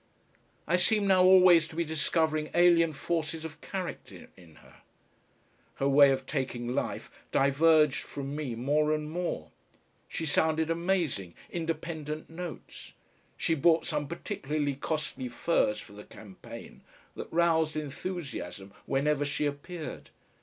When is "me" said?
8.35-8.55